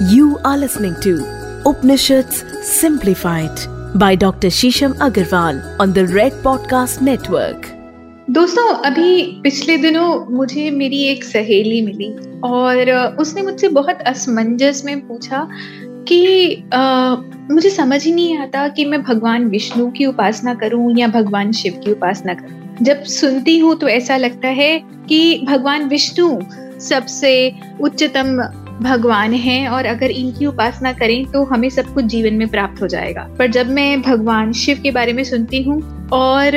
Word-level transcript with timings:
You 0.00 0.38
are 0.46 0.56
listening 0.56 0.94
to 1.02 1.26
Upanishads 1.66 2.42
Simplified 2.62 3.52
by 3.94 4.16
Dr. 4.16 4.48
Shisham 4.48 4.94
Agarwal 4.94 5.78
on 5.78 5.92
the 5.92 6.06
Red 6.06 6.32
Podcast 6.42 7.02
Network. 7.02 7.66
दोस्तों 8.30 8.64
अभी 8.84 9.40
पिछले 9.42 9.76
दिनों 9.76 10.08
मुझे 10.36 10.70
मेरी 10.70 11.02
एक 11.04 11.24
सहेली 11.24 11.82
मिली 11.82 12.08
और 12.44 12.90
उसने 13.20 13.42
मुझसे 13.42 13.68
बहुत 13.68 14.00
असमंजस 14.06 14.82
में 14.84 15.06
पूछा 15.08 15.46
कि 16.08 16.54
आ, 16.74 17.14
मुझे 17.50 17.70
समझ 17.70 18.02
ही 18.04 18.12
नहीं 18.12 18.38
आता 18.38 18.66
कि 18.68 18.84
मैं 18.84 19.02
भगवान 19.02 19.44
विष्णु 19.44 19.90
की 19.90 20.06
उपासना 20.06 20.54
करूँ 20.54 20.96
या 20.98 21.08
भगवान 21.08 21.52
शिव 21.52 21.80
की 21.84 21.92
उपासना 21.92 22.34
करूँ 22.34 22.78
जब 22.82 23.02
सुनती 23.02 23.58
हूँ 23.58 23.76
तो 23.78 23.88
ऐसा 23.88 24.16
लगता 24.16 24.48
है 24.48 24.72
कि 25.08 25.20
भगवान 25.48 25.88
विष्णु 25.88 26.40
सबसे 26.80 27.32
उच्चतम 27.80 28.36
भगवान 28.82 29.32
हैं 29.34 29.68
और 29.68 29.86
अगर 29.86 30.10
इनकी 30.10 30.46
उपासना 30.46 30.92
करें 30.92 31.24
तो 31.24 31.44
हमें 31.44 31.68
सब 31.70 31.92
कुछ 31.94 32.04
जीवन 32.04 32.34
में 32.34 32.46
प्राप्त 32.48 32.82
हो 32.82 32.86
जाएगा। 32.88 33.22
पर 33.38 33.50
जब 33.50 33.70
मैं 33.70 34.00
भगवान 34.02 34.52
शिव 34.52 34.80
के 34.82 34.90
बारे 34.90 35.12
में 35.12 35.22
सुनती 35.24 35.62
हूँ 35.62 36.08
और 36.12 36.56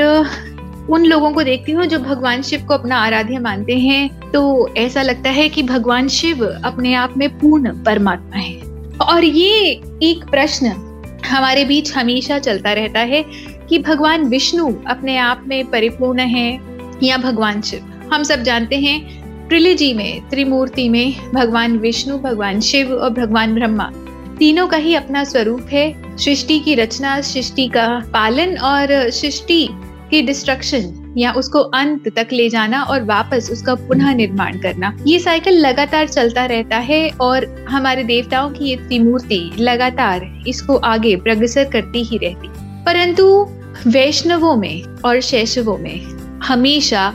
उन 0.89 1.05
लोगों 1.05 1.31
को 1.31 1.43
देखती 1.43 1.71
हूँ 1.71 1.85
जो 1.85 1.99
भगवान 1.99 2.41
शिव 2.41 2.65
को 2.67 2.73
अपना 2.73 2.97
आराध्य 2.97 3.39
मानते 3.39 3.77
हैं 3.79 4.31
तो 4.31 4.67
ऐसा 4.77 5.01
लगता 5.01 5.29
है 5.29 5.47
कि 5.49 5.63
भगवान 5.63 6.07
शिव 6.07 6.45
अपने 6.45 6.93
आप 6.93 7.13
में 7.17 7.29
पूर्ण 7.39 7.71
परमात्मा 7.83 8.37
है। 8.37 8.55
और 9.01 9.23
ये 9.23 9.81
एक 10.03 10.25
प्रश्न 10.31 10.73
हमारे 11.27 11.65
बीच 11.65 11.95
हमेशा 11.95 12.39
चलता 12.39 12.73
रहता 12.73 12.99
है 12.99 13.23
कि 13.69 13.79
भगवान 13.79 14.23
विष्णु 14.23 14.73
अपने 14.87 15.17
आप 15.17 15.43
में 15.47 15.65
परिपूर्ण 15.65 16.19
है 16.19 16.59
या 17.03 17.17
भगवान 17.17 17.61
शिव? 17.61 17.89
हम 18.13 18.23
सब 18.23 18.43
जानते 18.43 18.79
हैं 18.79 19.22
ट्रिलिजी 19.53 19.93
में, 19.93 20.29
त्रिमूर्ति 20.29 20.89
में 20.89 21.31
भगवान 21.33 21.77
विष्णु, 21.77 22.17
भगवान 22.17 22.59
शिव 22.59 22.93
और 22.93 23.09
भगवान 23.09 23.55
ब्रह्मा। 23.55 23.91
तीनों 24.39 24.67
का 24.67 24.77
ही 24.77 24.95
अपना 24.95 25.23
स्वरूप 25.23 25.67
है। 25.71 26.17
सृष्टि 26.17 26.59
की 26.59 26.75
रचना, 26.75 27.21
सृष्टि 27.21 27.67
का 27.67 28.03
पालन 28.13 28.57
और 28.57 29.09
सृष्टि 29.09 29.69
की 30.11 30.21
डिस्ट्रक्शन 30.21 31.13
या 31.17 31.31
उसको 31.31 31.59
अंत 31.59 32.09
तक 32.15 32.27
ले 32.31 32.49
जाना 32.49 32.83
और 32.83 33.03
वापस 33.03 33.49
उसका 33.51 33.75
पुनः 33.75 34.13
निर्माण 34.13 34.59
करना। 34.59 34.97
ये 35.07 35.19
साइकिल 35.19 35.53
लगातार 35.53 36.07
चलता 36.07 36.45
रहता 36.45 36.77
है 36.77 37.09
और 37.09 37.65
हमारे 37.69 38.03
देवताओं 38.03 38.49
की 38.49 38.65
ये 38.65 38.75
त्रिमूर्ति 38.75 39.51
लगातार 39.59 40.43
इसको 40.47 40.75
आगे 40.75 41.15
प्रगसर 41.15 41.63
करती 41.63 42.03
ही 42.03 42.17
रहती। 42.17 42.47
परंतु 42.85 43.47
वैष्णवों 43.87 44.55
में 44.55 44.83
और 45.05 45.21
शैशवों 45.21 45.77
में 45.77 46.01
हमेशा 46.43 47.13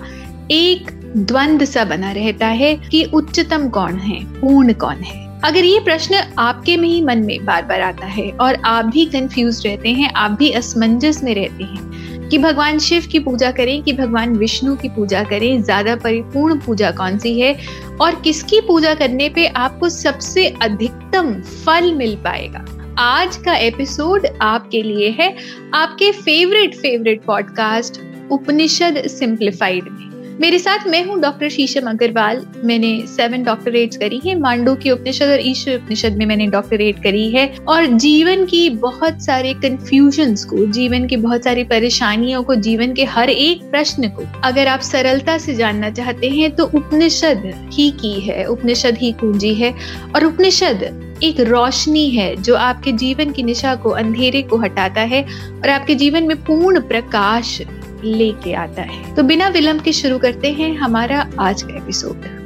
एक 0.51 0.98
द्वंद 1.19 1.65
सा 1.65 1.85
बना 1.85 2.13
रहता 2.13 2.47
है 2.47 2.75
कि 2.83 3.05
उच्चतम 3.05 3.69
कौन 3.69 3.99
है, 3.99 4.25
पूर्ण 4.41 4.73
कौन 4.75 5.03
है। 5.03 5.27
अगर 5.45 5.65
ये 5.65 5.81
प्रश्न 5.81 6.23
आपके 6.39 6.77
में 6.77 6.89
ही 6.89 7.01
मन 7.03 7.19
में 7.19 7.45
बार 7.45 7.63
बार 7.63 7.81
आता 7.81 8.07
है 8.07 8.31
और 8.33 8.55
आप 8.65 8.85
भी 8.85 9.05
कंफ्यूज 9.07 9.67
रहते 9.67 9.89
हैं, 9.89 10.13
आप 10.13 10.31
भी 10.31 10.51
असमंजस 10.51 11.23
में 11.25 11.35
रहते 11.35 11.65
हैं 11.65 12.29
कि 12.29 12.39
भगवान 12.39 12.79
शिव 12.79 13.07
की 13.13 13.19
पूजा 13.19 13.51
करें, 13.51 13.83
कि 13.83 13.93
भगवान 13.93 14.35
विष्णु 14.37 14.75
की 14.77 14.89
पूजा 14.89 15.23
करें, 15.25 15.63
ज़्यादा 15.63 15.95
परिपूर्ण 15.97 16.59
पूजा 16.61 16.91
कौन 16.91 17.19
सी 17.19 17.39
है 17.41 17.57
और 18.01 18.21
किसकी 18.21 18.61
पूजा 18.61 18.95
करने 18.95 19.29
पे 19.29 19.47
आपको 19.47 19.89
सबसे 19.89 20.47
अधिकतम 20.63 21.33
फल 21.65 21.93
मिल 21.95 22.17
पाएगा। 22.17 22.65
आज 22.99 23.37
का 23.37 23.55
एपिसोड 23.55 24.27
आपके 24.43 24.83
लिए 24.83 25.11
है 25.21 25.35
आपके 25.75 26.11
favourite 26.13 26.75
favourite 26.75 27.23
podcast 27.23 28.01
Upanishad 28.31 29.03
simplified 29.09 29.85
में। 29.85 30.18
मेरे 30.41 30.59
साथ 30.59 30.87
मैं 30.87 31.03
हूँ 31.05 31.19
डॉक्टर 31.21 31.49
शीशम 31.49 31.89
अग्रवाल। 31.91 32.45
मैंने 32.65 32.91
सेवन 33.07 33.45
डॉक्टरेट 33.45 33.95
करी 33.95 34.21
है। 34.27 34.35
मांडू 34.39 34.75
की 34.75 34.91
उपनिषद 34.91 35.29
और 35.29 35.41
ईश्वर 35.43 35.75
उपनिषद 35.75 36.17
में 36.17 36.25
मैंने 36.27 36.47
डॉक्टरेट 36.47 37.03
करी 37.03 37.29
है। 37.31 37.47
और 37.69 37.87
जीवन 37.87 38.45
की 38.47 38.69
बहुत 38.71 39.23
सारे 39.25 39.55
कंफ्यूजन 39.55 40.35
को, 40.51 40.67
जीवन 40.67 41.07
की 41.07 41.17
बहुत 41.17 41.45
सारी 41.45 41.65
परेशानियों 41.65 42.43
को, 42.43 42.55
जीवन 42.57 42.95
के 42.95 43.05
हर 43.07 43.31
एक 43.31 43.63
प्रश्न 43.71 44.09
को 44.09 44.27
अगर 44.45 44.67
आप 44.67 44.81
सरलता 44.81 45.37
से 45.39 45.55
जानना 45.55 45.91
चाहते 45.91 46.29
हैं 46.29 46.55
तो 46.57 46.65
उपनिषद 46.67 47.43
ही 47.73 47.91
की 47.93 48.13
है, 48.21 48.45
उपनिषद 48.45 48.99
ही 48.99 49.13
कुंजी 49.13 49.55
है। 49.55 49.75
और 50.15 50.25
उपनिषद 50.25 51.19
एक 51.23 51.41
रोशनी 51.41 52.09
है 52.11 52.35
जो 52.37 52.55
आपके 52.57 52.93
जीवन 52.95 53.33
की 53.33 53.43
निशा 53.43 53.75
को, 53.75 53.91
अंधेरे 53.91 54.43
को 54.43 54.57
हटाता 54.57 55.01
है 55.03 55.23
और 55.23 55.69
आपके 55.71 55.95
जीवन 55.95 56.25
में 56.25 56.37
पूर्ण 56.45 56.81
प्रकाश 56.81 57.61
लेके 58.05 58.53
आता 58.53 58.83
है। 58.83 59.15
तो 59.15 59.23
बिना 59.23 59.49
विलंब 59.49 59.81
के 59.81 59.93
शुरू 59.93 60.19
करते 60.19 60.53
हैं 60.53 60.77
हमारा 60.77 61.31
आज 61.39 61.63
का 61.63 61.77
एपिसोड 61.77 62.39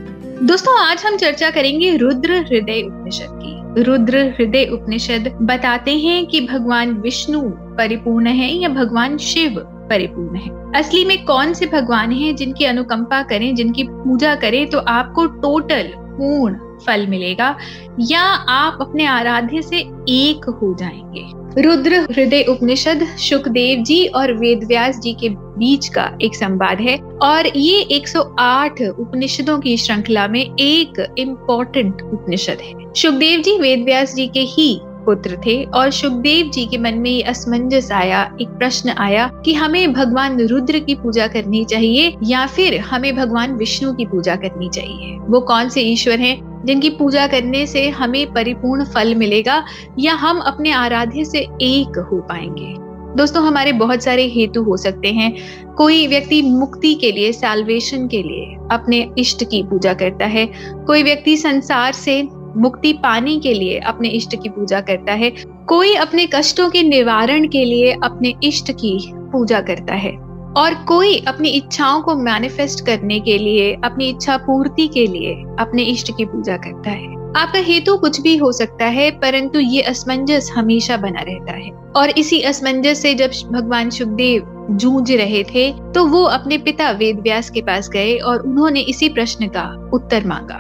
दोस्तों, 0.42 0.80
आज 0.80 1.04
हम 1.06 1.16
चर्चा 1.16 1.50
करेंगे 1.50 1.96
रुद्र 1.96 2.32
हृदय 2.32 2.82
उपनिषद 2.82 3.26
की। 3.30 3.82
रुद्र 3.82 4.18
हृदय 4.18 4.64
उपनिषद 4.64 5.38
बताते 5.42 5.98
हैं 5.98 6.26
कि 6.26 6.40
भगवान 6.40 6.92
विष्णु 6.92 7.40
परिपूर्ण 7.50 8.26
है 8.26 8.54
या 8.54 8.68
भगवान 8.68 9.18
शिव 9.18 9.50
परिपूर्ण 9.90 10.36
है। 10.36 10.80
असली 10.80 11.04
में 11.04 11.24
कौन 11.24 11.52
से 11.52 11.66
भगवान 11.66 12.12
हैं 12.12 12.36
जिनकी 12.36 12.64
अनुकंपा 12.64 13.22
करें, 13.22 13.54
जिनकी 13.54 13.82
पूजा 13.82 14.34
करें 14.34 14.70
तो 14.70 14.78
आपको 14.78 15.26
टोटल 15.26 15.82
पूर्ण 15.96 16.54
फल 16.86 17.06
मिलेगा 17.06 17.56
या 18.00 18.22
आप 18.48 18.78
अपने 18.80 19.06
आराध्य 19.06 19.62
से 19.62 19.76
एक 20.08 20.44
हो 20.48 20.76
जाएँगे। 20.78 21.41
रुद्र 21.58 21.94
हृदय 21.94 22.42
उपनिषद 22.48 23.06
सुखदेव 23.18 23.82
जी 23.82 24.06
और 24.06 24.32
वेदव्यास 24.32 24.98
जी 24.98 25.12
के 25.12 25.28
बीच 25.28 25.88
का 25.88 26.18
एक 26.22 26.34
संवाद 26.34 26.80
है। 26.80 26.96
और 27.22 27.56
ये 27.56 27.80
108 27.80 28.82
उपनिषदों 28.98 29.58
की 29.58 29.76
श्रृंखला 29.76 30.28
में 30.28 30.40
एक 30.40 31.14
इम्पोर्टेंट 31.18 32.02
उपनिषद 32.02 32.58
है। 32.62 32.74
सुखदेव 32.96 33.40
जी 33.40 33.58
वेदव्यास 33.58 34.14
जी 34.14 34.26
के 34.26 34.40
ही 34.40 34.80
पुत्र 34.82 35.38
थे 35.46 35.64
और 35.64 35.90
सुखदेव 35.90 36.50
जी 36.50 36.66
के 36.66 36.78
मन 36.78 36.94
में 36.94 37.10
ये 37.10 37.22
असमंजस 37.22 37.92
आया, 37.92 38.36
एक 38.40 38.48
प्रश्न 38.48 38.90
आया 38.90 39.30
कि 39.44 39.54
हमें 39.54 39.92
भगवान 39.92 40.40
रुद्र 40.40 40.78
की 40.78 40.94
पूजा 40.94 41.26
करनी 41.26 41.64
चाहिए 41.64 42.16
या 42.24 42.46
फिर 42.46 42.80
हमें 42.80 43.16
भगवान 43.16 43.52
विष्णु 43.52 43.92
की 43.92 44.06
पूजा 44.06 44.36
करनी 44.36 44.68
चाहिए? 44.68 45.18
वो 45.18 45.40
कौन 45.40 45.68
से 45.68 45.80
ईश्वर 45.80 46.20
हैं? 46.20 46.51
जिनकी 46.64 46.90
पूजा 46.90 47.26
करने 47.26 47.66
से 47.66 47.88
हमें 47.88 48.32
परिपूर्ण 48.32 48.84
फल 48.84 49.14
मिलेगा 49.14 49.64
या 49.98 50.14
हम 50.14 50.38
अपने 50.38 50.70
आराध्य 50.70 51.24
से 51.24 51.38
एक 51.62 52.08
हो 52.12 52.20
पाएँगे। 52.20 52.92
दोस्तों, 53.16 53.42
हमारे 53.46 53.72
बहुत 53.72 54.02
सारे 54.02 54.28
हेतु 54.28 54.62
हो 54.62 54.76
सकते 54.76 55.08
हैं। 55.08 55.34
कोई 55.74 56.06
व्यक्ति 56.06 56.42
मुक्ति 56.42 56.94
के 56.94 57.12
लिए 57.12 57.32
सैलवेशन 57.32 58.08
के 58.08 58.22
लिए 58.22 58.56
अपने 58.72 59.10
इष्ट 59.18 59.44
की 59.44 59.62
पूजा 59.62 59.94
करता 59.94 60.26
है। 60.26 60.46
कोई 60.86 61.02
व्यक्ति 61.02 61.36
संसार 61.36 61.92
से 61.92 62.28
मुक्ति 62.56 62.92
पाने 62.92 63.38
के 63.38 63.54
लिए 63.54 63.78
अपने 63.78 64.08
इष्ट 64.08 64.42
की 64.42 64.48
पूजा 64.48 64.80
करता 64.80 65.12
है। 65.12 65.32
कोई 65.68 65.94
अपने 65.94 66.26
कष्टों 66.26 66.70
के 66.70 66.82
निवारण 66.82 67.48
के 67.48 67.64
लिए 67.64 67.92
अपने 67.92 68.34
इष्ट 68.42 68.72
की 68.72 69.12
पूजा 69.14 69.60
करता 69.60 69.94
है। 69.94 70.31
और 70.56 70.74
कोई 70.84 71.16
अपनी 71.18 71.48
इच्छाओं 71.48 72.00
को 72.02 72.14
मैनिफेस्ट 72.14 72.84
करने 72.86 73.18
के 73.20 73.36
लिए, 73.38 73.72
अपनी 73.84 74.08
इच्छा 74.08 74.36
पूर्ति 74.36 74.86
के 74.88 75.06
लिए 75.06 75.34
अपने 75.58 75.82
इष्ट 75.82 76.10
की 76.16 76.24
पूजा 76.24 76.56
करता 76.56 76.90
है। 76.90 77.20
आपका 77.36 77.58
हेतु 77.58 77.96
कुछ 77.96 78.20
भी 78.20 78.36
हो 78.36 78.50
सकता 78.52 78.86
है, 78.86 79.10
परंतु 79.10 79.58
ये 79.58 79.82
असमंजस 79.82 80.50
हमेशा 80.56 80.96
बना 80.96 81.20
रहता 81.20 81.52
है। 81.52 81.70
और 81.96 82.10
इसी 82.10 82.40
असमंजस 82.40 83.02
से 83.02 83.14
जब 83.14 83.30
भगवान 83.52 83.90
सुखदेव 83.90 84.50
जूझ 84.70 85.12
रहे 85.12 85.42
थे 85.44 85.70
तो 85.92 86.04
वो 86.06 86.22
अपने 86.24 86.58
पिता 86.58 86.90
वेदव्यास 86.90 87.50
के 87.50 87.62
पास 87.62 87.88
गए 87.88 88.16
और 88.16 88.42
उन्होंने 88.42 88.80
इसी 88.80 89.08
प्रश्न 89.08 89.48
का 89.48 89.64
उत्तर 89.94 90.26
मांगा। 90.26 90.58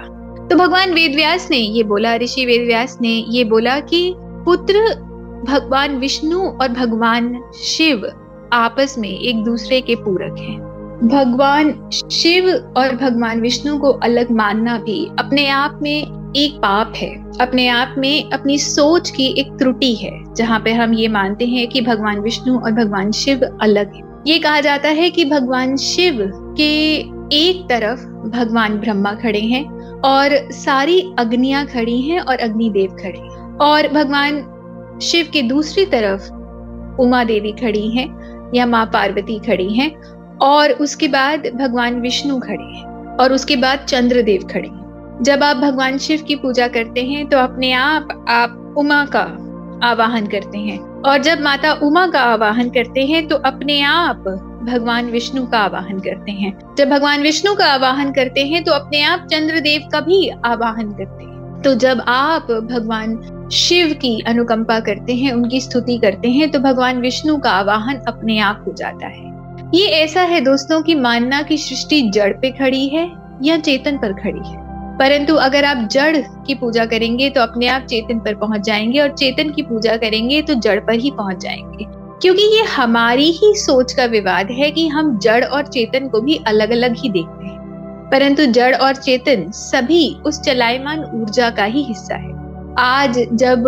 तो 0.48 0.56
भगवान 0.56 0.92
वेदव्यास 0.94 1.48
ने 1.50 1.56
ये 1.56 1.82
बोला, 1.82 2.14
ऋषि 2.16 2.46
वेदव्यास 2.46 2.98
ने 3.00 3.14
ये 3.28 3.44
बोला 3.44 3.78
कि 3.80 4.14
पुत्र 4.18 4.78
भगवान 5.48 5.96
विष्णु 5.98 6.40
और 6.40 6.68
भगवान 6.68 7.40
शिव 7.64 8.10
आपस 8.52 8.94
में 8.98 9.08
एक 9.08 9.42
दूसरे 9.44 9.80
के 9.80 9.94
पूरक 9.94 10.38
हैं। 10.38 10.58
भगवान 11.08 11.90
शिव 12.12 12.48
और 12.76 12.94
भगवान 12.96 13.40
विष्णु 13.40 13.78
को 13.78 13.88
अलग 13.88 14.30
मानना 14.30 14.76
भी 14.78 15.06
अपने 15.18 15.48
आप 15.48 15.78
में 15.82 16.32
एक 16.36 16.56
पाप 16.56 16.92
है। 16.96 17.10
अपने 17.40 17.68
आप 17.68 17.94
में 17.98 18.30
अपनी 18.30 18.58
सोच 18.58 19.10
की 19.10 19.26
एक 19.40 19.52
त्रुटि 19.58 19.94
है, 19.94 20.12
जहाँ 20.34 20.60
पे 20.60 20.72
हम 20.72 20.94
ये 20.94 21.08
मानते 21.08 21.46
हैं 21.46 21.66
कि 21.68 21.80
भगवान 21.80 22.20
विष्णु 22.20 22.58
और 22.58 22.72
भगवान 22.72 23.10
शिव 23.12 23.40
अलग 23.62 23.94
है। 23.94 24.02
ये 24.26 24.38
कहा 24.38 24.60
जाता 24.60 24.88
है 24.88 25.10
कि 25.10 25.24
भगवान 25.24 25.76
शिव 25.76 26.18
के 26.56 26.72
एक 27.36 27.66
तरफ़ 27.68 28.04
भगवान 28.28 28.78
ब्रह्मा 28.78 29.12
खड़े 29.14 29.40
हैं 29.40 29.64
और 30.00 30.36
सारी 30.52 31.00
अग्नियाँ 31.18 31.66
खड़ी 31.66 32.00
हैं 32.00 32.20
और 32.20 32.38
अग्निदेव 32.38 32.96
खड़े 33.02 33.28
और 33.64 33.88
भगवान 33.88 34.98
शिव 35.02 35.28
के 35.32 35.42
दूसरी 35.42 35.86
तरफ़ 35.86 36.30
उमा 37.00 37.24
देवी 37.24 37.52
खड़ी 37.52 37.88
हैं 37.90 38.21
या 38.54 38.66
माँ 38.66 38.84
पार्वती 38.86 39.38
खड़ी 39.38 39.72
हैं, 39.74 39.94
और 40.38 40.72
उसके 40.72 41.08
बाद 41.08 41.46
भगवान 41.54 42.00
विष्णु 42.00 42.38
खड़े 42.40 42.64
हैं, 42.64 43.16
और 43.16 43.32
उसके 43.32 43.56
बाद 43.56 43.84
चंद्रदेव 43.88 44.46
खड़े 44.52 44.68
हैं। 44.68 45.22
जब 45.22 45.42
आप 45.44 45.56
भगवान 45.56 45.98
शिव 45.98 46.22
की 46.22 46.34
पूजा 46.36 46.66
करते 46.68 47.02
हैं 47.04 47.28
तो 47.28 47.38
अपने 47.38 47.72
आप 47.72 48.24
आप 48.28 48.74
उमा 48.78 49.04
का 49.06 49.26
आवाहन 49.82 50.26
करते 50.26 50.58
हैं, 50.58 50.78
और 50.78 51.18
जब 51.18 51.40
माता 51.40 51.72
उमा 51.82 52.06
का 52.06 52.20
आवाहन 52.22 52.70
करते 52.70 53.06
हैं 53.06 53.26
तो 53.28 53.36
अपने 53.36 53.80
आप 53.82 54.24
भगवान 54.64 55.06
विष्णु 55.06 55.46
का 55.46 55.58
आवाहन 55.58 55.98
करते 55.98 56.32
हैं। 56.32 56.52
जब 56.78 56.90
भगवान 56.90 57.22
विष्णु 57.22 57.54
का 57.54 57.66
आवाहन 57.66 58.12
करते 58.12 58.44
हैं 58.46 58.62
तो 58.64 58.72
अपने 58.72 59.02
आप 59.02 59.26
चंद्रदेव 59.32 59.88
का 59.92 60.00
भी 60.00 60.28
आवाहन 60.46 60.92
करते 60.92 61.24
हैं। 61.24 61.62
तो 61.62 61.74
जब 61.76 62.02
आप 62.08 62.50
भगवान 62.70 63.16
शिव 63.50 63.92
की 63.92 64.20
अनुकंपा 64.26 64.80
करते 64.80 65.14
हैं, 65.14 65.32
उनकी 65.32 65.60
स्तुति 65.60 65.98
करते 65.98 66.30
हैं 66.30 66.50
तो 66.50 66.58
भगवान 66.58 67.00
विष्णु 67.00 67.36
का 67.36 67.50
आवाहन 67.50 67.96
अपने 68.08 68.38
आप 68.38 68.64
हो 68.66 68.72
जाता 68.72 69.06
है। 69.06 69.30
ये 69.74 69.86
ऐसा 69.86 70.22
है 70.22 70.40
दोस्तों 70.40 70.82
की 70.82 70.94
मानना 70.94 71.42
की 71.42 71.58
सृष्टि 71.58 72.02
जड़ 72.02 72.32
पे 72.32 72.50
खड़ी 72.50 72.88
है 72.88 73.10
या 73.42 73.56
चेतन 73.58 73.96
पर 73.96 74.12
खड़ी 74.12 74.48
है। 74.48 74.60
परंतु 74.98 75.34
अगर 75.34 75.64
आप 75.64 75.88
जड़ 75.88 76.16
की 76.16 76.54
पूजा 76.54 76.84
करेंगे 76.86 77.30
तो 77.30 77.40
अपने 77.40 77.66
आप 77.66 77.82
चेतन 77.82 78.18
पर 78.18 78.34
पहुँच 78.34 78.60
जाएँगे 78.60 78.98
और 78.98 79.08
चेतन 79.08 79.50
की 79.50 79.62
पूजा 79.62 79.96
करेंगे 79.96 80.42
तो 80.42 80.54
जड़ 80.54 80.80
पर 80.80 80.94
ही 80.94 81.10
पहुँच 81.10 81.42
जाएँगे। 81.42 81.86
क्योंकि 82.22 82.42
ये 82.56 82.62
हमारी 82.62 83.30
ही 83.30 83.52
सोच 83.56 83.92
का 83.92 84.04
विवाद 84.04 84.50
है 84.50 84.70
कि 84.70 84.88
हम 84.88 85.18
जड़ 85.18 85.44
और 85.44 85.66
चेतन 85.66 86.08
को 86.08 86.20
भी 86.20 86.40
अलग 86.46 86.70
अलग 86.70 86.96
ही 86.96 87.08
देखते 87.08 87.46
हैं। 87.46 87.58
परंतु 88.12 88.46
जड़ 88.46 88.74
और 88.76 88.94
चेतन 88.94 89.50
सभी 89.50 90.16
उस 90.26 90.40
चलायमान 90.40 91.04
ऊर्जा 91.14 91.50
का 91.50 91.64
ही 91.64 91.82
हिस्सा 91.82 92.14
है। 92.14 92.41
आज 92.78 93.18
जब 93.32 93.64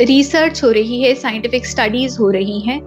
रिसर्च 0.00 0.64
हो 0.64 0.70
रही 0.70 1.02
है 1.02 1.14
साइंटिफिक 1.14 1.66
स्टडीज़ 1.66 2.18
हो 2.18 2.30
रही 2.30 2.60
हैं 2.60 2.80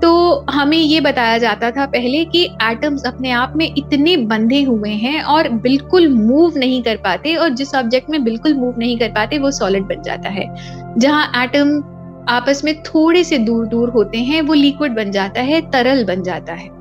तो 0.00 0.44
हमें 0.50 0.78
ये 0.78 1.00
बताया 1.00 1.38
जाता 1.38 1.70
था 1.70 1.86
पहले 1.86 2.24
कि 2.24 2.44
एटम्स 2.62 3.04
अपने 3.06 3.30
आप 3.30 3.52
में 3.56 3.74
इतने 3.78 4.16
बंधे 4.16 4.62
हुए 4.62 4.90
हैं 4.90 5.22
और 5.22 5.48
बिल्कुल 5.48 6.08
मूव 6.08 6.58
नहीं 6.58 6.82
कर 6.82 6.96
पाते 6.96 7.34
और 7.36 7.48
जिस 7.48 7.74
ऑब्जेक्ट 7.74 8.10
में 8.10 8.24
बिल्कुल 8.24 8.54
मूव 8.54 8.74
नहीं 8.78 8.98
कर 8.98 9.08
पाते, 9.08 9.38
वो 9.38 9.50
सॉलिड 9.50 9.82
बन 9.82 10.02
जाता 10.02 10.28
है। 10.28 10.46
जहाँ 10.98 11.44
एटम 11.44 11.78
आपस 12.28 12.62
में 12.64 12.82
थोड़े 12.82 13.24
से 13.24 13.38
दूर 13.38 13.66
दूर 13.66 13.90
होते 13.90 14.18
हैं, 14.18 14.42
वो 14.42 14.54
लिक्विड 14.54 14.92
बन 14.92 15.10
जाता 15.10 15.40
है, 15.40 15.70
तरल 15.70 16.04
बन 16.04 16.22
जाता 16.22 16.52
है। 16.52 16.79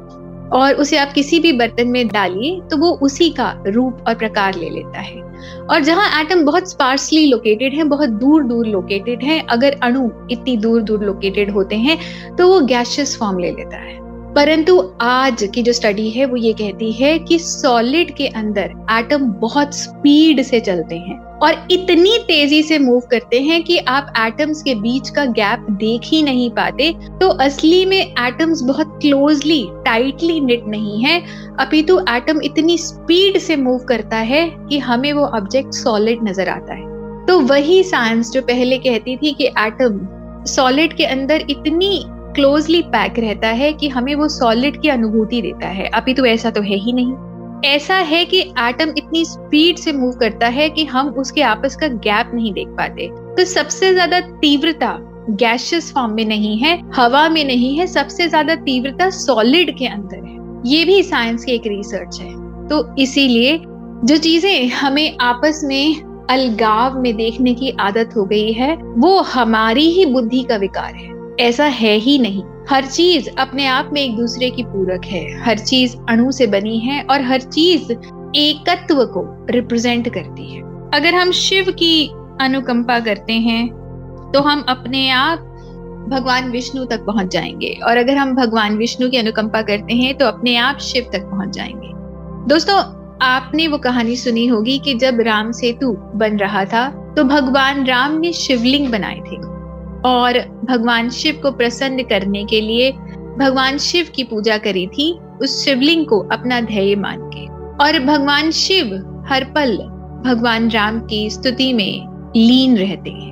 और 0.54 0.74
उसे 0.74 0.98
आप 0.98 1.12
किसी 1.14 1.40
भी 1.40 1.52
बर्तन 1.54 1.88
में 1.88 2.08
डालिए 2.08 2.60
तो 2.62 2.78
वो 2.78 2.92
उसी 3.02 3.30
का 3.30 3.52
रूप 3.68 4.04
और 4.08 4.16
प्रकार 4.16 4.56
ले 4.56 4.70
लेता 4.70 5.00
है। 5.00 5.22
और 5.64 5.84
जहाँ 5.84 6.22
एटम 6.22 6.44
बहुत 6.46 6.70
स्पार्सली 6.70 7.26
लोकेटेड 7.28 7.74
है, 7.74 7.84
बहुत 7.84 8.10
दूर 8.10 8.44
दूर 8.44 8.68
लोकेटेड 8.68 9.24
है, 9.24 9.40
अगर 9.50 9.80
अणु 9.84 10.10
इतनी 10.32 10.58
दूर 10.58 10.82
दूर 10.82 11.04
लोकेटेड 11.04 11.52
होते 11.52 11.76
हैं 11.78 11.98
तो 12.36 12.48
वो 12.48 12.60
गैशियस 12.68 13.18
फॉर्म 13.18 13.40
ले 13.40 13.52
लेता 13.52 13.78
है। 13.78 13.98
परंतु 14.40 14.78
आज 15.02 15.44
की 15.54 15.62
जो 15.64 15.72
स्टडी 15.74 16.10
है, 16.10 16.26
वो 16.26 16.36
ये 16.36 16.52
कहती 16.54 16.92
है 16.92 17.18
कि 17.20 17.38
सॉलिड 17.40 18.16
के 18.16 18.28
अंदर 18.28 18.74
एटम 18.92 19.24
बहुत 19.32 19.76
स्पीड 19.76 20.42
से 20.42 20.60
चलते 20.60 20.96
हैं 20.98 21.18
और 21.40 21.68
इतनी 21.72 22.18
तेज़ी 22.18 22.62
से 22.64 22.78
मूव 22.80 23.00
करते 23.12 23.40
हैं 23.42 23.62
कि 23.64 23.78
आप 23.78 24.14
एटम्स 24.18 24.62
के 24.64 24.76
बीच 24.76 25.10
का 25.10 25.26
गैप 25.32 25.66
देख 25.72 26.02
ही 26.04 26.22
नहीं 26.24 26.50
पाते। 26.50 26.92
तो 27.20 27.28
असली 27.38 27.86
में 27.86 27.98
एटम्स 27.98 28.62
बहुत 28.62 28.98
क्लोजली 29.02 29.62
टाइटली 29.86 30.40
निट 30.40 30.64
नहीं 30.68 31.04
है। 31.04 31.20
अपितु 31.60 32.00
एटम 32.10 32.40
इतनी 32.42 32.78
स्पीड 32.78 33.38
से 33.38 33.56
मूव 33.56 33.80
करता 33.80 34.18
है 34.30 34.46
कि 34.70 34.80
हमें 34.80 35.12
वो 35.14 35.26
ऑब्जेक्ट 35.26 35.74
सॉलिड 35.74 36.24
नज़र 36.24 36.50
आता 36.50 36.74
है। 36.74 37.26
तो 37.26 37.40
वही 37.40 37.84
साइंस 37.84 38.32
जो 38.32 38.42
पहले 38.42 38.78
कहती 38.78 39.18
थी 39.18 39.34
कि 39.34 39.48
एटम 39.60 40.00
सॉलिड 40.46 40.94
के 40.94 41.06
अंदर 41.06 41.46
इतनी 41.50 41.92
क्लोजली 42.40 42.82
पैक 42.82 43.18
रहता 43.20 43.48
है 43.48 43.74
कि 43.74 43.88
हमें 43.90 44.14
वो 44.16 44.28
सॉलिड 44.28 44.82
की 44.82 44.90
अनुभूति 44.90 45.42
देता 45.42 45.68
है। 45.68 45.88
अभी 45.88 46.14
तो 46.14 46.26
ऐसा 46.26 46.50
तो 46.50 46.62
है 46.62 46.76
ही 46.76 46.94
नहीं। 46.94 47.72
ऐसा 47.72 47.96
है 47.96 48.24
कि 48.26 48.40
एटम 48.40 48.94
इतनी 48.98 49.26
स्पीड 49.26 49.78
से 49.78 49.94
मूव 49.94 50.12
करता 50.12 50.48
है 50.48 50.70
कि 50.70 50.86
हम 50.86 51.08
उसके 51.08 51.42
आपस 51.42 51.76
का 51.76 51.88
गैप 51.88 52.32
नहीं 52.34 52.54
देख 52.54 52.68
पाते। 52.68 53.08
तो 53.08 53.46
सबसे 53.46 53.94
ज़्यादा 53.94 54.20
तीव्रता 54.20 54.96
गैशियस 55.30 55.92
फॉर्म 55.94 56.14
में 56.14 56.26
नहीं 56.26 56.58
है, 56.58 56.92
हवा 56.96 57.28
में 57.30 57.44
नहीं 57.46 57.78
है, 57.78 57.88
सबसे 57.88 58.28
ज़्यादा 58.28 58.56
तीव्रता 58.56 59.10
सॉलिड 59.10 59.78
के 59.78 59.88
अंदर 59.88 60.26
है। 60.26 60.62
ये 60.66 60.86
भी 60.86 61.04
साइंस 61.04 61.46
की 61.46 61.52
एक 61.52 61.68
रिसर्च 61.68 62.20
है। 62.22 62.34
तो 62.68 62.96
इसीलिए 62.96 63.58
जो 64.06 64.18
चीज़ें 64.18 64.68
हमें 64.70 65.18
आपस 65.22 65.62
में, 65.64 66.02
अलगाव 66.30 67.00
में 67.02 67.16
देखने 67.18 67.54
की 67.54 67.78
आदत 67.80 68.10
हो 68.18 68.26
गई 68.26 68.52
है, 68.54 68.76
वो 68.76 69.18
हमारी 69.22 69.90
ही 69.92 70.06
बुद्धि 70.06 70.44
का 70.44 70.56
विकार 70.56 70.96
है। 70.96 71.19
ऐसा 71.40 71.66
है 71.66 71.94
ही 71.96 72.18
नहीं। 72.20 72.44
हर 72.70 72.86
चीज़ 72.86 73.30
अपने 73.40 73.66
आप 73.66 73.90
में 73.94 74.02
एक 74.02 74.16
दूसरे 74.18 74.50
की 74.50 74.64
पूरक 74.64 75.06
है। 75.06 75.26
हर 75.44 75.60
चीज़ 75.60 75.96
अणु 76.10 76.32
से 76.32 76.48
बनी 76.48 76.78
है 76.80 77.02
और 77.02 77.22
हर 77.22 77.42
चीज़ 77.42 77.92
एकत्व 78.36 79.04
को 79.06 79.24
रिप्रेजेंट 79.50 80.10
करती 80.10 80.54
है। 80.54 80.62
अगर 80.94 81.16
हम 81.16 81.32
शिव 81.32 81.72
की 81.72 82.08
अनुकंपा 82.42 83.00
करते 83.00 83.34
हैं 83.34 83.68
तो 84.34 84.40
हम 84.40 84.64
अपने 84.70 85.10
आप 85.10 85.40
भगवान 86.10 86.50
विष्णु 86.52 86.86
तक 86.86 87.06
पहुँच 87.06 87.32
जाएँगे। 87.32 87.74
और 87.88 87.98
अगर 87.98 88.18
हम 88.18 88.36
भगवान 88.36 88.78
विष्णु 88.78 89.10
की 89.10 89.18
अनुकंपा 89.18 89.62
करते 89.62 89.96
हैं 89.96 90.18
तो 90.18 90.26
अपने 90.26 90.56
आप 90.58 90.80
शिव 90.80 91.10
तक 91.14 91.24
पहुँच 91.24 91.56
जाएँगे। 91.56 91.92
दोस्तों, 92.48 92.78
आपने 93.22 93.68
वो 93.68 93.78
कहानी 93.78 94.16
सुनी 94.16 94.46
होगी 94.48 94.80
कि 94.80 94.94
जब 94.94 95.20
राम 95.20 95.52
सेतु 95.52 95.92
बन 96.16 96.38
रहा 96.38 96.66
था 96.66 96.88
तो 97.18 97.24
भगवान 97.24 97.86
राम 97.86 98.20
ने 98.20 98.32
शिवलिंग 98.34 98.92
बनाए 98.92 99.20
थे। 99.22 99.49
और 100.06 100.40
भगवान 100.70 101.10
शिव 101.10 101.40
को 101.44 101.52
प्रसन्न 101.52 102.04
करने 102.04 102.46
के 102.46 102.62
लिए 102.62 102.92
भगवान 103.40 103.78
शिव 103.78 104.08
की 104.16 104.24
पूजा 104.24 104.58
करी 104.58 104.88
थी, 104.88 105.20
उस 105.42 105.66
शिवलिंग 105.66 106.06
को 106.06 106.20
अपना 106.20 106.62
ध्येय 106.62 106.96
मान 106.96 107.18
के। 107.20 107.46
और 107.84 108.06
भगवान 108.06 108.52
शिव 108.52 108.86
हर 109.30 109.44
पल 109.44 109.78
भगवान 110.26 110.70
राम 110.70 111.00
की 111.00 111.30
स्तुति 111.30 111.74
में 111.74 112.06
लीन 112.38 112.78
रहते 112.78 113.10
हैं। 113.10 113.30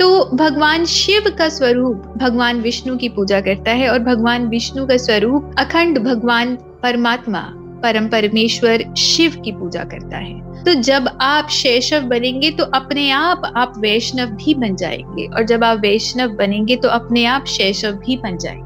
तो 0.00 0.36
भगवान 0.36 0.84
शिव 0.84 1.24
का 1.38 1.48
स्वरूप 1.48 2.14
भगवान 2.16 2.60
विष्णु 2.60 2.96
की 2.96 3.08
पूजा 3.08 3.40
करता 3.40 3.70
है 3.70 3.88
और 3.88 3.98
भगवान 3.98 4.48
विष्णु 4.48 4.86
का 4.86 4.96
स्वरूप 4.96 5.50
अखंड 5.58 5.98
भगवान 5.98 6.56
परमात्मा 6.56 7.52
परम 7.82 8.08
परमेश्वर 8.08 8.84
शिव 8.98 9.40
की 9.44 9.52
पूजा 9.52 9.84
करता 9.84 10.16
है। 10.16 10.64
तो 10.64 10.74
जब 10.74 11.08
आप 11.20 11.48
शैशव 11.48 12.00
बनेंगे 12.00 12.50
तो 12.50 12.64
अपने 12.64 13.10
आप 13.10 13.52
आप 13.56 13.74
वैष्णव 13.78 14.26
भी 14.36 14.54
बन 14.54 14.76
जाएँगे। 14.76 15.26
और 15.26 15.42
जब 15.42 15.64
आप 15.64 15.80
वैष्णव 15.80 16.28
बनेंगे 16.28 16.76
तो 16.76 16.88
अपने 16.88 17.24
आप 17.24 17.44
शैशव 17.46 17.92
भी 17.96 18.16
बन 18.16 18.38
जाएँगे। 18.38 18.64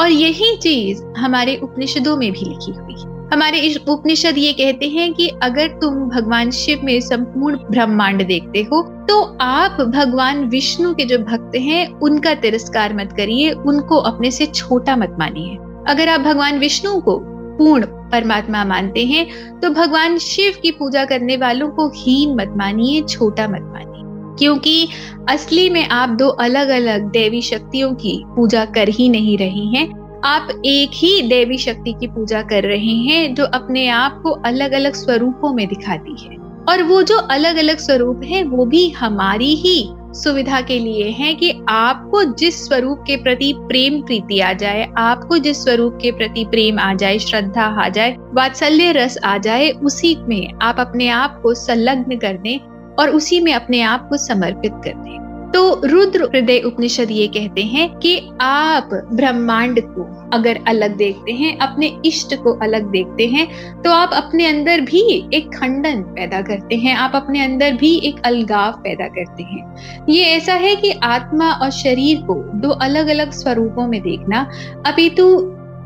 और 0.00 0.10
यही 0.10 0.56
चीज़ 0.56 1.02
हमारे 1.18 1.56
उपनिषदों 1.56 2.16
में 2.16 2.30
भी 2.32 2.40
लिखी 2.40 2.72
हुई 2.72 2.94
है। 2.94 3.12
हमारे 3.32 3.74
उपनिषद 3.88 4.38
ये 4.38 4.52
कहते 4.52 4.88
हैं 4.88 5.12
कि 5.14 5.28
अगर 5.42 5.68
तुम 5.80 5.94
भगवान 6.10 6.50
शिव 6.50 6.80
में 6.84 7.00
संपूर्ण 7.00 7.56
ब्रह्मांड 7.70 8.26
देखते 8.26 8.62
हो 8.62 8.82
तो 9.08 9.20
आप 9.40 9.80
भगवान 9.80 10.44
विष्णु 10.44 10.94
के 10.94 11.04
जो 11.04 11.18
भक्त 11.18 11.56
हैं, 11.56 11.86
उनका 11.92 12.34
तिरस्कार 12.34 12.94
मत 12.94 13.12
करिए, 13.16 13.50
उनको 13.50 13.96
अपने 13.96 14.30
से 14.30 14.46
छोटा 14.46 14.96
मत 14.96 15.16
मानिए। 15.18 15.56
अगर 15.88 16.08
आप 16.08 16.20
भगवान 16.20 16.58
विष्णु 16.58 17.00
को 17.00 17.18
पूर्ण 17.58 17.86
परमात्मा 17.86 18.64
मानते 18.64 19.04
हैं 19.06 19.26
तो 19.60 19.70
भगवान 19.70 20.18
शिव 20.18 20.54
की 20.62 20.70
पूजा 20.70 21.04
करने 21.04 21.36
वालों 21.36 21.68
को 21.68 21.88
हीन 21.88 22.34
मत 22.34 22.54
मानिए, 22.56 23.02
छोटा 23.02 23.48
मत 23.48 23.60
मानिए। 23.60 23.94
क्योंकि 24.38 24.88
असली 25.28 25.70
में 25.70 25.88
आप 25.88 26.08
दो 26.08 26.28
अलग 26.28 26.68
अलग 26.68 27.02
देवी 27.02 27.42
शक्तियों 27.42 27.94
की 27.94 28.24
पूजा 28.26 28.64
कर 28.64 28.88
ही 28.88 29.08
नहीं 29.08 29.38
रहे 29.38 29.80
हैं। 29.80 30.04
आप 30.24 30.48
एक 30.64 30.90
ही 30.94 31.22
देवी 31.22 31.58
शक्ति 31.58 31.92
की 31.92 32.06
पूजा 32.06 32.42
कर 32.42 32.62
रहे 32.62 32.92
हैं, 32.92 33.34
जो 33.34 33.44
अपने 33.44 33.88
आप 33.88 34.20
को 34.22 34.30
अलग 34.30 34.72
अलग 34.72 34.94
स्वरूपों 34.94 35.54
में 35.54 35.68
दिखाती 35.68 36.16
है। 36.22 36.36
और 36.68 36.82
वो 36.82 37.02
जो 37.02 37.16
अलग 37.16 37.56
अलग 37.56 37.78
स्वरूप 37.78 38.20
है, 38.24 38.44
वो 38.44 38.64
भी 38.64 38.90
हमारी 38.90 39.54
ही 39.54 39.90
सुविधा 40.14 40.60
के 40.60 40.78
लिए 40.78 41.10
है 41.10 41.34
कि 41.34 41.60
आपको 41.68 42.24
जिस 42.24 42.66
स्वरूप 42.66 42.98
के 43.06 43.16
प्रति 43.16 43.52
प्रेम 43.56 44.02
प्रीति 44.02 44.40
आ 44.40 44.52
जाए, 44.52 44.92
आपको 44.98 45.38
जिस 45.38 45.64
स्वरूप 45.64 45.98
के 46.02 46.12
प्रति 46.12 46.44
प्रेम 46.44 46.78
आ 46.78 46.94
जाए, 46.94 47.18
श्रद्धा 47.18 47.62
आ 47.62 47.88
जाए, 47.88 48.16
वात्सल्य 48.20 48.92
रस 48.92 49.18
आ 49.24 49.38
जाए, 49.38 49.70
उसी 49.70 50.16
में 50.28 50.52
आप 50.62 50.76
अपने 50.78 51.08
आप 51.08 51.40
को 51.42 51.54
संलग्न 51.54 52.16
कर 52.16 52.36
दें 52.36 52.58
और 52.98 53.10
उसी 53.10 53.40
में 53.40 53.54
अपने 53.54 53.80
आप 53.82 54.08
को 54.08 54.16
समर्पित 54.16 54.72
कर 54.74 54.94
दें। 54.94 55.23
तो 55.54 55.80
रुद्र 55.84 56.24
हृदय 56.24 56.58
उपनिषद 56.66 57.10
ये 57.10 57.26
कहते 57.28 57.62
हैं 57.64 57.88
कि 57.98 58.16
आप 58.40 58.90
ब्रह्मांड 59.12 59.80
को 59.86 60.04
अगर 60.32 60.58
अलग 60.68 60.96
देखते 60.96 61.32
हैं, 61.32 61.56
अपने 61.58 61.90
इष्ट 62.06 62.34
को 62.34 62.52
अलग 62.64 62.90
देखते 62.90 63.26
हैं 63.26 63.46
तो 63.82 63.90
आप 63.92 64.14
अपने 64.14 64.46
अंदर 64.46 64.80
भी 64.80 65.02
एक 65.34 65.48
खंडन 65.54 66.02
पैदा 66.10 66.40
करते 66.42 66.76
हैं, 66.76 66.96
आप 66.96 67.12
अपने 67.14 67.44
अंदर 67.44 67.76
भी 67.76 67.94
एक 68.04 68.20
अलगाव 68.26 68.80
पैदा 68.80 69.08
करते 69.08 69.42
हैं। 69.42 70.04
ये 70.08 70.24
ऐसा 70.26 70.54
है 70.56 70.74
कि 70.76 70.90
आत्मा 71.04 71.52
और 71.52 71.70
शरीर 71.72 72.22
को 72.22 72.34
दो 72.60 72.70
अलग 72.82 73.08
अलग 73.08 73.30
स्वरूपों 73.32 73.86
में 73.88 74.00
देखना, 74.02 74.46
अपितु 74.86 75.30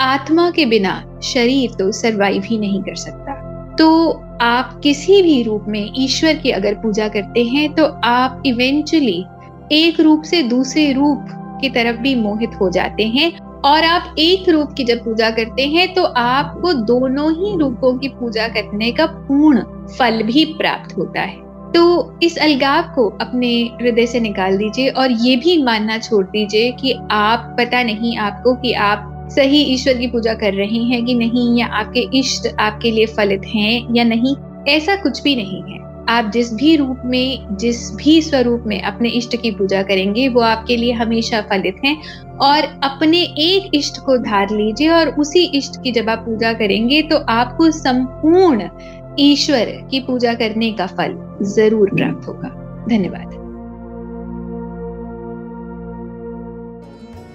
आत्मा 0.02 0.50
के 0.50 0.66
बिना 0.66 1.02
शरीर 1.24 1.74
तो 1.78 1.92
सर्वाइव 1.92 2.42
ही 2.44 2.58
नहीं 2.58 2.82
कर 2.82 2.94
सकता। 2.96 3.34
तो 3.76 4.10
आप 4.42 4.78
किसी 4.82 5.22
भी 5.22 5.42
रूप 5.42 5.64
में 5.68 5.92
ईश्वर 5.98 6.34
की 6.34 6.50
अगर 6.50 6.74
पूजा 6.74 7.08
करते 7.08 7.44
हैं 7.44 7.72
तो 7.74 7.84
आप 8.04 8.42
इवेंचुअली 8.46 9.24
एक 9.72 10.00
रूप 10.00 10.22
से 10.22 10.42
दूसरे 10.42 10.92
रूप 10.92 11.26
की 11.60 11.68
तरफ़ 11.68 11.96
भी 11.96 12.14
मोहित 12.14 12.50
हो 12.60 12.70
जाते 12.70 13.06
हैं। 13.08 13.32
और 13.64 13.84
आप 13.84 14.14
एक 14.18 14.48
रूप 14.48 14.72
की 14.76 14.84
जब 14.84 15.04
पूजा 15.04 15.30
करते 15.30 15.62
हैं 15.62 15.92
तो 15.94 16.02
आपको 16.04 16.72
दोनों 16.72 17.30
ही 17.32 17.56
रूपों 17.58 17.92
की 17.98 18.08
पूजा 18.08 18.46
करने 18.48 18.90
का 18.92 19.06
पूर्ण 19.06 19.62
फल 19.98 20.22
भी 20.22 20.44
प्राप्त 20.44 20.96
होता 20.98 21.20
है। 21.20 21.36
तो 21.72 22.18
इस 22.22 22.38
अलगाव 22.38 22.82
को 22.94 23.08
अपने 23.20 23.48
हृदय 23.82 24.06
से 24.06 24.20
निकाल 24.20 24.56
दीजिए 24.56 24.88
और 24.88 25.10
ये 25.10 25.36
भी 25.36 25.62
मानना 25.62 25.98
छोड़ 25.98 26.24
दीजिए 26.26 26.70
कि 26.72 26.92
आप, 27.10 27.56
पता 27.60 27.82
नहीं 27.82 28.16
आपको 28.18 28.54
कि 28.54 28.72
आप 28.72 29.28
सही 29.30 29.62
ईश्वर 29.64 29.94
की 29.94 30.06
पूजा 30.06 30.34
कर 30.34 30.54
रहे 30.54 30.82
हैं 30.84 31.04
कि 31.04 31.14
नहीं, 31.14 31.58
या 31.58 31.66
आपके 31.66 32.08
इष्ट 32.18 32.48
आपके 32.60 32.90
लिए 32.90 33.06
फलित 33.06 33.42
हैं 33.46 33.94
या 33.94 34.04
नहीं, 34.04 34.34
ऐसा 34.68 34.96
कुछ 34.96 35.22
भी 35.22 35.36
नहीं 35.36 35.62
है। 35.62 35.87
आप 36.08 36.30
जिस 36.30 36.52
भी 36.54 36.74
रूप 36.76 37.02
में, 37.04 37.56
जिस 37.56 37.90
भी 37.94 38.20
स्वरूप 38.22 38.64
में 38.66 38.80
अपने 38.82 39.08
इष्ट 39.08 39.36
की 39.36 39.50
पूजा 39.50 39.82
करेंगे, 39.82 40.28
वो 40.28 40.40
आपके 40.40 40.76
लिए 40.76 40.92
हमेशा 40.92 41.40
फलित 41.40 41.80
हैं। 41.84 41.96
और 42.38 42.64
अपने 42.84 43.22
एक 43.40 43.70
इष्ट 43.74 43.98
को 43.98 44.16
धार 44.18 44.50
लीजिए 44.50 44.88
और 44.88 45.08
उसी 45.14 45.44
इष्ट 45.58 45.82
की 45.82 45.92
जब 45.92 46.10
आप 46.10 46.18
पूजा 46.18 46.52
करेंगे 46.52 47.02
तो 47.02 47.16
आपको 47.30 47.70
संपूर्ण 47.70 48.68
ईश्वर 49.20 49.72
की 49.90 50.00
पूजा 50.00 50.34
करने 50.34 50.72
का 50.72 50.86
फल 50.88 51.18
ज़रूर 51.46 51.94
प्राप्त 51.94 52.28
होगा। 52.28 52.48
धन्यवाद। 52.88 53.37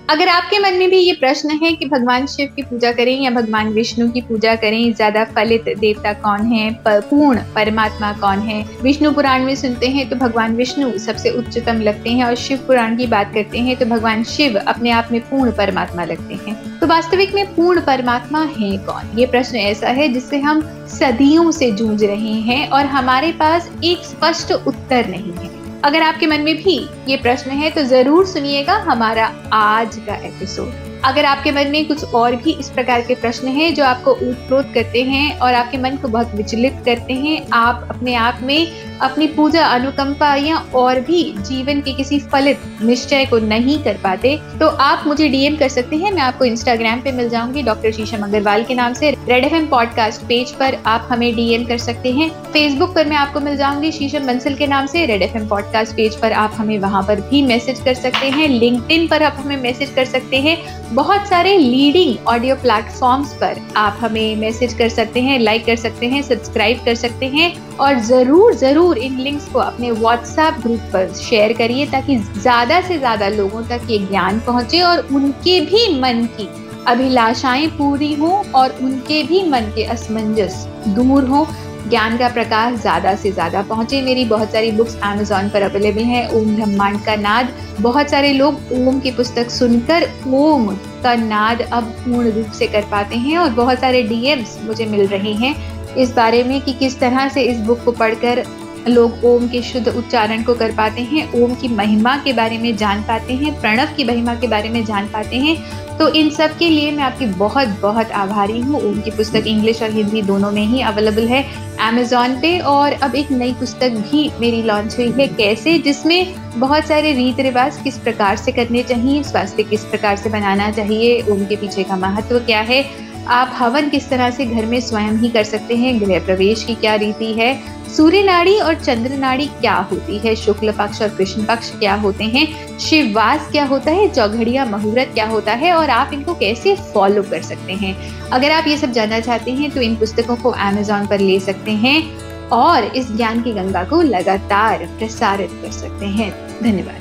अगर 0.10 0.28
आपके 0.28 0.58
मन 0.60 0.74
में 0.74 0.90
भी 0.90 0.98
ये 0.98 1.14
प्रश्न 1.14 1.58
है 1.62 1.72
कि 1.74 1.86
भगवान 1.86 2.26
शिव 2.28 2.50
की 2.56 2.62
पूजा 2.64 2.92
करें 2.92 3.22
या 3.22 3.30
भगवान 3.32 3.70
विष्णु 3.74 4.10
की 4.12 4.22
पूजा 4.22 4.56
करें, 4.56 4.94
ज़्यादा 4.94 5.24
फलित 5.26 5.70
देवता 5.80 6.12
कौन 6.16 6.46
है? 6.48 6.72
पूर्ण 6.88 7.40
परमात्मा 7.56 8.12
कौन 8.14 8.40
है? 8.40 8.64
विष्णु 8.82 9.12
पुराण 9.12 9.46
में 9.46 9.56
सुनते 9.56 9.88
हैं 9.90 10.08
तो 10.10 10.16
भगवान 10.16 10.56
विष्णु 10.56 10.92
सबसे 10.98 11.30
उच्चतम 11.32 11.82
लगते 11.82 12.10
हैं 12.10 12.26
और 12.26 12.36
शिव 12.36 12.58
पुराण 12.68 12.98
की 12.98 13.08
बात 13.08 13.34
करते 13.34 13.60
हैं 13.60 13.76
तो 13.76 13.86
भगवान 13.86 14.24
शिव 14.26 14.58
अपने 14.58 14.92
आप 14.92 15.10
में 15.12 15.20
पूर्ण 15.22 15.52
परमात्मा 15.52 16.04
लगते 16.04 16.40
हैं। 16.42 16.80
तो 16.80 16.88
वास्तविक 16.88 17.34
में 17.36 17.46
पूर्ण 17.56 17.82
परमात्मा 17.82 18.44
है 18.58 18.78
कौन? 18.80 19.18
ये 19.20 19.26
प्रश्न 19.28 19.58
ऐसा 19.58 19.90
है 19.90 20.08
जिससे 20.10 20.40
हम 20.40 20.62
सदियों 20.90 21.50
से 21.52 21.72
जूझ 21.74 22.04
रहे 22.04 22.34
हैं 22.44 22.68
और 22.70 22.86
हमारे 22.88 23.32
पास 23.32 23.72
एक 23.84 24.06
स्पष्ट 24.06 24.52
उत्तर 24.54 25.10
नहीं 25.10 25.34
है। 25.34 25.53
अगर 25.84 26.02
आपके 26.02 26.28
मन 26.28 26.42
में 26.42 26.56
भी 26.56 26.90
ये 27.08 27.18
प्रश्न 27.18 27.52
है 27.52 27.70
तो 27.70 27.84
ज़रूर 27.84 28.26
सुनिएगा 28.26 28.74
हमारा 28.74 29.26
आज 29.54 29.96
का 29.96 30.16
एपिसोड 30.16 30.74
अगर 31.04 31.26
आपके 31.26 31.52
मन 31.52 31.68
में 31.68 31.88
कुछ 31.88 32.04
और 32.04 32.36
भी 32.36 32.52
इस 32.52 32.70
प्रकार 32.70 33.02
के 33.02 33.16
प्रश्न 33.16 33.48
हैं 33.48 33.76
जो 33.76 33.84
आपको 33.86 34.12
उत्प्रोत 34.12 34.72
करते 34.74 35.04
हैं 35.04 35.40
और 35.40 35.54
आपके 35.54 35.78
मन 35.78 35.98
को 35.98 36.08
बहुत 36.08 36.36
विचलित 36.36 36.74
करते 36.86 37.14
हैं, 37.14 37.48
आप 37.54 37.88
अपने 37.90 38.16
आप 38.16 38.40
में 38.42 38.93
अपनी 39.04 39.28
पूजा 39.28 39.66
अनुकंपा 39.68 40.34
या 40.36 40.58
और 40.76 41.00
भी 41.02 41.24
जीवन 41.40 41.82
के 41.82 41.94
किसी 41.94 42.20
फलित 42.32 42.60
निश्चय 42.82 43.26
को 43.26 43.40
नहीं 43.40 43.78
कर 43.84 43.98
पाते 44.04 44.36
तो 44.60 44.68
आप 44.68 45.04
मुझे 45.08 45.28
डीएम 45.30 45.56
कर 45.58 45.70
सकते 45.70 45.96
हैं। 45.96 46.12
मैं 46.12 46.22
आपको 46.22 46.46
इंस्टाग्राम 46.46 47.02
पे 47.02 47.12
मिल 47.12 47.30
जाऊँगी 47.30 47.64
डॉक्टर 47.64 47.92
शीशम 47.92 48.24
अग्रवाल 48.24 48.64
के 48.64 48.76
नाम 48.76 48.94
से। 48.94 49.12
रेड 49.30 49.46
एफएम 49.46 49.68
पॉडकास्ट 49.68 50.22
पेज 50.22 50.52
पर 50.52 50.78
आप 50.86 51.08
हमें 51.12 51.34
डीएम 51.36 51.66
कर 51.66 51.78
सकते 51.80 52.12
हैं। 52.12 52.30
फेसबुक 52.54 52.94
पर 52.96 53.08
मैं 53.08 53.18
आपको 53.18 53.40
मिल 53.40 53.58
जाऊँगी 53.58 53.92
शीशम 53.92 54.28
बंसल 54.28 54.56
के 54.56 54.68
नाम 54.68 54.86
से। 54.86 55.06
रेड 55.06 55.22
एफएम 55.22 55.48
पॉडकास्ट 55.48 55.96
पेज 55.96 56.16
पर 56.16 56.32
आप 56.34 56.54
हमें 56.58 56.78
वहाँ 56.80 57.04
पर 57.04 57.22
भी 57.22 57.42
मैसेज 57.44 57.80
कर 57.80 57.94
सकते 57.96 58.30
हैं। 58.30 58.48
लिंक्डइन 58.50 59.08
पर 59.08 59.24
आप 59.24 59.36
हमें 59.40 59.58
मैसेज 59.58 59.90
कर 59.90 60.06
सकते 60.06 60.38
हैं। 60.38 60.58
बहुत 60.94 61.28
सारे 61.28 61.58
लीडिंग 61.58 62.28
ऑडियो 62.28 62.56
प्लेटफॉर्म्स 62.56 63.34
पर 63.34 63.62
आप 63.78 63.98
हमें 64.02 64.36
मैसेज 64.36 64.74
कर 64.74 64.90
सकते 64.90 65.22
हैं 65.22 65.40
लाइक 65.40 65.66
कर 65.66 65.76
सकते 65.76 66.08
हैं 66.08 66.22
सब्सक्राइब 66.22 66.84
कर 66.86 66.96
सकते 66.96 67.26
हैं। 67.28 67.73
और 67.80 68.00
ज़रूर 68.02 68.54
ज़रूर 68.56 68.98
इन 68.98 69.18
लिंक्स 69.20 69.48
को 69.50 69.60
अपने 69.60 69.92
व्हाट्सएप 69.92 70.60
ग्रुप 70.64 70.80
पर 70.94 71.14
शेयर 71.14 71.54
करिए 71.54 71.86
ताकि 71.86 72.16
ज़्यादा 72.18 72.80
से 72.82 72.98
ज़्यादा 72.98 73.28
लोगों 73.30 73.64
तक 73.64 73.88
ये 73.90 73.98
ज्ञान 74.00 74.40
पहुँचे 74.40 74.82
और 74.82 75.08
उनके 75.14 75.60
भी 75.62 75.88
मन 76.00 76.26
की 76.38 76.50
अभिलाषाएँ 76.88 77.68
पूरी 77.68 78.14
हों 78.14 78.44
और 78.52 78.78
उनके 78.84 79.22
भी 79.24 79.44
मन 79.50 79.72
के 79.76 79.84
असमंजस 79.84 80.66
दूर 80.88 81.26
हों। 81.26 81.46
ज्ञान 81.90 82.18
का 82.18 82.28
प्रकाश 82.30 82.80
ज़्यादा 82.82 83.14
से 83.16 83.32
ज़्यादा 83.32 83.62
पहुँचे। 83.62 84.02
मेरी 84.02 84.24
बहुत 84.26 84.52
सारी 84.52 84.72
बुक्स 84.72 84.98
अमेजोन 85.04 85.50
पर 85.50 85.62
अवेलेबल 85.62 86.04
हैं। 86.04 86.28
ओम 86.32 86.56
ब्रह्मांड 86.56 87.00
का 87.06 87.16
नाद। 87.16 87.50
बहुत 87.82 88.10
सारे 88.10 88.32
लोग 88.34 88.72
ओम 88.74 89.00
की 89.00 89.12
पुस्तक 89.12 89.50
सुनकर 89.50 90.08
ओम 90.34 90.68
का 91.04 91.16
नाद 91.16 91.62
अब 91.62 91.84
पूर्ण 92.00 92.32
रूप 92.32 92.52
से 92.52 92.68
कर 92.68 92.86
पाते 92.92 93.16
हैं 93.18 93.38
और 93.38 93.50
बहुत 93.54 93.80
सारे 93.80 94.04
डीएम्स 94.04 94.58
मुझे 94.66 94.86
मिल 94.86 95.08
रहे 95.08 95.34
हैं। 95.36 95.54
इस 95.98 96.14
बारे 96.16 96.44
में 96.44 96.60
कि 96.62 96.74
किस 96.74 97.00
तरह 97.00 97.28
से 97.30 97.42
इस 97.42 97.60
बुक 97.60 97.84
को 97.86 97.92
पढ़कर 97.92 98.44
लोग 98.88 99.24
ओम 99.26 99.48
के 99.48 99.62
शुद्ध 99.62 99.88
उच्चारण 99.88 100.44
को 100.44 100.54
कर 100.54 100.72
पाते 100.72 101.02
हैं, 101.02 101.32
ओम 101.34 101.54
की 101.56 101.68
महिमा 101.68 102.16
के 102.18 102.34
बारे 102.34 102.58
में 102.58 102.76
जान 102.78 103.02
पाते 103.02 103.34
हैं, 103.34 103.60
प्रणव 103.62 103.94
की 103.98 104.04
महिमा 104.04 104.36
के 104.36 104.48
बारे 104.48 104.70
में 104.70 104.84
जान 104.86 105.08
पाते 105.08 105.38
हैं। 105.38 105.98
तो 105.98 106.08
इन 106.10 106.30
सब 106.30 106.58
के 106.58 106.70
लिए 106.70 106.92
मैं 106.92 107.04
आपकी 107.04 107.26
बहुत 107.26 107.68
बहुत 107.82 108.12
आभारी 108.12 108.60
हूँ। 108.60 108.82
ओम 108.82 109.00
की 109.02 109.12
पुस्तक 109.12 109.48
इंग्लिश 109.48 109.82
और 109.84 109.92
हिंदी 109.92 110.22
दोनों 110.22 110.52
में 110.52 110.66
ही 110.66 110.82
अवेलेबल 110.82 111.28
है 111.28 111.44
अमेजोन 111.82 112.36
पे 112.42 112.58
और 112.60 112.94
अब 112.94 113.16
एक 113.16 113.32
नई 113.32 113.54
पुस्तक 113.54 113.92
भी 114.02 114.30
मेरी 114.42 114.62
लॉन्च 114.62 114.98
हुई 114.98 115.12
है 115.12 115.28
कैसे, 115.28 115.78
जिसमें 115.80 116.34
बहुत 116.58 116.86
सारे 116.86 117.14
रीत 117.14 117.40
रिवाज 117.40 117.78
किस 117.84 117.98
प्रकार 117.98 118.38
से 118.38 118.52
करने 118.52 118.84
चाहिए, 118.84 119.24
स्वास्थ्य 119.24 119.64
किस 119.64 119.86
प्रकार 119.86 120.18
से 120.18 120.30
बनाना 120.30 120.70
चाहिए, 120.72 121.22
ओम 121.22 121.46
के 121.46 121.56
पीछे 121.56 121.84
का 121.84 121.96
महत्व 121.98 122.40
क्या 122.40 122.62
है 122.62 122.84
आप 123.28 123.54
हवन 123.58 123.90
किस 123.90 124.10
तरह 124.10 124.30
से 124.30 124.46
घर 124.46 124.66
में 124.66 124.82
स्वयं 124.82 125.12
ही 125.12 125.30
कर 125.30 125.44
सकते 125.44 125.76
हैं? 125.76 126.02
गृह 126.02 126.20
प्रवेश 126.20 126.64
की 126.64 126.76
क्या 126.76 126.96
रीति 126.96 127.34
है? 127.34 127.74
सूर्य 127.98 128.24
नाड़ी 128.24 128.60
और 128.60 128.76
चंद्र 128.76 129.14
नाड़ी 129.14 129.46
क्या 129.46 129.76
होती 129.92 130.18
है? 130.18 130.36
शुक्ल 130.36 130.72
पक्ष 130.72 131.02
और 131.02 131.10
कृष्ण 131.10 131.46
पक्ष 131.46 131.72
क्या 131.72 131.96
होते 131.96 132.24
हैं? 132.24 132.78
शिववास 132.80 133.48
क्या 133.52 133.66
होता 133.66 133.92
है? 133.92 134.08
चौघड़िया 134.08 134.66
मुहूर्त 134.66 135.14
क्या 135.14 135.26
होता 135.26 135.52
है? 135.52 135.74
और 135.74 135.90
आप 135.90 136.14
इनको 136.14 136.34
कैसे 136.34 136.76
फॉलो 136.76 137.24
कर 137.24 137.42
सकते 137.42 137.74
हैं? 137.74 138.22
अगर 138.30 138.52
आप 138.52 138.68
ये 138.68 138.78
सब 138.78 138.92
जानना 138.92 139.20
चाहते 139.20 139.52
हैं 139.52 139.72
तो 139.72 139.82
इन 139.82 139.96
पुस्तकों 139.96 140.36
को 140.36 140.50
अमेजोन 140.50 141.08
पर 141.08 141.20
ले 141.20 141.40
सकते 141.40 141.72
हैं 141.72 142.04
और 142.50 142.84
इस 142.84 143.12
ज्ञान 143.12 143.42
की 143.42 143.52
गंगा 143.52 143.84
को 143.84 144.02
लगातार 144.02 144.78
प्रसारित 144.78 145.50
कर 145.52 145.72
सकते 145.72 146.06
हैं। 146.06 146.32
धन्यवाद। 146.64 147.00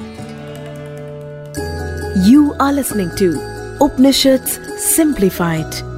You 2.29 2.51
are 2.51 2.73
listening 2.73 3.11
to 3.11 3.33
Upanishad 3.85 4.45
simplified 4.97 5.92